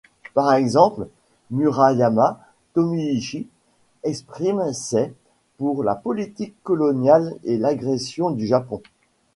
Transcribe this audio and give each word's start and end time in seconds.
Par 0.33 0.51
exemple, 0.55 1.09
Murayama 1.51 2.39
Tomiichi 2.73 3.45
exprime 4.01 4.73
ses 4.73 5.13
pour 5.59 5.83
la 5.83 5.93
politique 5.93 6.55
coloniale 6.63 7.35
et 7.43 7.59
l'agression 7.59 8.31
du 8.31 8.47
Japon. 8.47 8.81